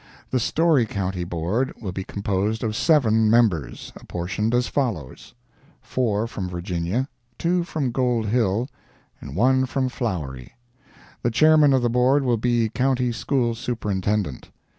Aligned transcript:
The 0.31 0.39
Storey 0.39 0.87
county 0.87 1.23
Board 1.23 1.79
will 1.79 1.91
be 1.91 2.03
composed 2.03 2.63
of 2.63 2.75
seven 2.75 3.29
members, 3.29 3.93
apportioned 3.95 4.55
as 4.55 4.65
follows: 4.65 5.35
Four 5.79 6.25
from 6.25 6.49
Virginia, 6.49 7.07
two 7.37 7.63
from 7.63 7.91
Gold 7.91 8.25
Hill, 8.25 8.67
and 9.19 9.35
one 9.35 9.67
from 9.67 9.89
Flowery. 9.89 10.53
The 11.21 11.29
Chairman 11.29 11.71
of 11.71 11.83
the 11.83 11.89
Board 11.91 12.23
will 12.23 12.37
be 12.37 12.67
County 12.69 13.11
School 13.11 13.53
Superintendent. 13.53 14.49